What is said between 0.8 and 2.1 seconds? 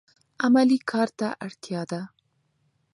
کار ته اړتیا ده.